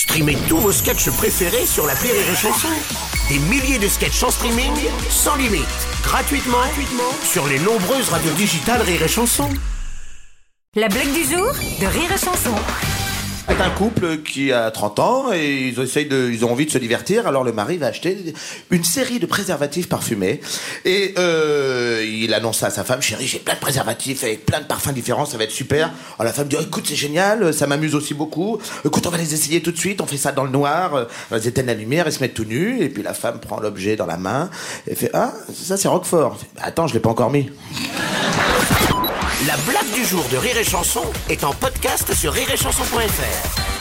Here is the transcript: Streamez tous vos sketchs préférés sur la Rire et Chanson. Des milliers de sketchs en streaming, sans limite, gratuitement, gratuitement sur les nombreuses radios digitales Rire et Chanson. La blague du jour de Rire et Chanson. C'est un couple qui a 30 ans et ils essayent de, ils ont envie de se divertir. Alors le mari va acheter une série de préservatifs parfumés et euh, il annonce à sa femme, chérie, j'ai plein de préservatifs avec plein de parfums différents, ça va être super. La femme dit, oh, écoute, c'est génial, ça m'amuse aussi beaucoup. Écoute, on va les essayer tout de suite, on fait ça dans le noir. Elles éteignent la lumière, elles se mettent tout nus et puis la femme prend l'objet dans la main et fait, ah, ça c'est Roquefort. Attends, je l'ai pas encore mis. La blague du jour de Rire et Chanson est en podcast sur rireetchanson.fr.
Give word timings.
Streamez 0.00 0.38
tous 0.48 0.56
vos 0.56 0.72
sketchs 0.72 1.10
préférés 1.10 1.66
sur 1.66 1.86
la 1.86 1.92
Rire 1.92 2.14
et 2.14 2.34
Chanson. 2.34 2.68
Des 3.28 3.38
milliers 3.38 3.78
de 3.78 3.86
sketchs 3.86 4.22
en 4.22 4.30
streaming, 4.30 4.72
sans 5.10 5.36
limite, 5.36 5.66
gratuitement, 6.02 6.56
gratuitement 6.56 7.12
sur 7.22 7.46
les 7.46 7.58
nombreuses 7.58 8.08
radios 8.08 8.32
digitales 8.32 8.80
Rire 8.80 9.02
et 9.02 9.08
Chanson. 9.08 9.50
La 10.74 10.88
blague 10.88 11.12
du 11.12 11.22
jour 11.24 11.52
de 11.52 11.86
Rire 11.86 12.10
et 12.14 12.18
Chanson. 12.18 12.54
C'est 13.50 13.60
un 13.60 13.70
couple 13.70 14.18
qui 14.18 14.52
a 14.52 14.70
30 14.70 14.98
ans 15.00 15.32
et 15.32 15.68
ils 15.68 15.80
essayent 15.80 16.06
de, 16.06 16.30
ils 16.32 16.44
ont 16.44 16.52
envie 16.52 16.66
de 16.66 16.70
se 16.70 16.78
divertir. 16.78 17.26
Alors 17.26 17.42
le 17.42 17.52
mari 17.52 17.78
va 17.78 17.88
acheter 17.88 18.16
une 18.70 18.84
série 18.84 19.18
de 19.18 19.26
préservatifs 19.26 19.88
parfumés 19.88 20.40
et 20.84 21.14
euh, 21.18 21.79
il 22.02 22.34
annonce 22.34 22.62
à 22.62 22.70
sa 22.70 22.84
femme, 22.84 23.02
chérie, 23.02 23.26
j'ai 23.26 23.38
plein 23.38 23.54
de 23.54 23.60
préservatifs 23.60 24.24
avec 24.24 24.46
plein 24.46 24.60
de 24.60 24.64
parfums 24.64 24.92
différents, 24.92 25.26
ça 25.26 25.38
va 25.38 25.44
être 25.44 25.50
super. 25.50 25.90
La 26.18 26.32
femme 26.32 26.48
dit, 26.48 26.56
oh, 26.58 26.62
écoute, 26.62 26.84
c'est 26.86 26.96
génial, 26.96 27.52
ça 27.54 27.66
m'amuse 27.66 27.94
aussi 27.94 28.14
beaucoup. 28.14 28.58
Écoute, 28.84 29.06
on 29.06 29.10
va 29.10 29.18
les 29.18 29.34
essayer 29.34 29.62
tout 29.62 29.72
de 29.72 29.78
suite, 29.78 30.00
on 30.00 30.06
fait 30.06 30.16
ça 30.16 30.32
dans 30.32 30.44
le 30.44 30.50
noir. 30.50 31.06
Elles 31.30 31.46
éteignent 31.46 31.66
la 31.66 31.74
lumière, 31.74 32.06
elles 32.06 32.12
se 32.12 32.20
mettent 32.20 32.34
tout 32.34 32.44
nus 32.44 32.82
et 32.82 32.88
puis 32.88 33.02
la 33.02 33.14
femme 33.14 33.40
prend 33.40 33.60
l'objet 33.60 33.96
dans 33.96 34.06
la 34.06 34.16
main 34.16 34.50
et 34.86 34.94
fait, 34.94 35.10
ah, 35.14 35.32
ça 35.52 35.76
c'est 35.76 35.88
Roquefort. 35.88 36.38
Attends, 36.60 36.86
je 36.86 36.94
l'ai 36.94 37.00
pas 37.00 37.10
encore 37.10 37.30
mis. 37.30 37.50
La 39.46 39.56
blague 39.66 39.90
du 39.94 40.04
jour 40.04 40.24
de 40.30 40.36
Rire 40.36 40.58
et 40.58 40.64
Chanson 40.64 41.02
est 41.28 41.44
en 41.44 41.52
podcast 41.52 42.14
sur 42.14 42.32
rireetchanson.fr. 42.32 43.79